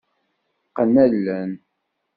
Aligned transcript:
Qqen 0.69 0.95
allen. 1.03 1.51